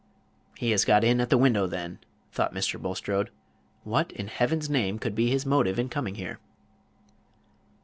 [0.57, 1.99] "He has got in at the window, then,"
[2.31, 2.81] thought Mr.
[2.81, 3.29] Bulstrode.
[3.83, 6.39] "What, in Heaven's name, could be his motive in coming here?"